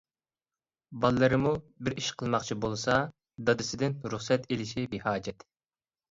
بالىلىرىمۇ 1.01 1.49
بىر 1.87 1.93
ئىش 2.01 2.07
قىلماقچى 2.21 2.57
بولسا 2.65 2.95
دادىسىدىن 3.49 3.97
رۇخسەت 4.15 4.49
ئېلىشى 4.55 4.87
بىھاجەت! 4.95 5.47